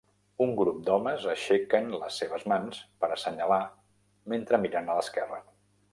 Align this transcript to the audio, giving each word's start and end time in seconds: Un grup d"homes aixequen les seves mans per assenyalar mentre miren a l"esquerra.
Un 0.43 0.53
grup 0.59 0.79
d"homes 0.87 1.27
aixequen 1.33 1.93
les 1.97 2.17
seves 2.23 2.47
mans 2.53 2.81
per 3.03 3.11
assenyalar 3.19 3.63
mentre 4.35 4.65
miren 4.65 4.95
a 4.95 4.97
l"esquerra. 4.99 5.43